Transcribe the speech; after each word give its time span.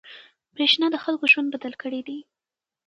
برېښنا 0.55 0.87
د 0.91 0.95
خلکو 1.03 1.25
ژوند 1.31 1.47
بدل 1.55 1.73
کړی 1.81 2.01
دی. 2.07 2.19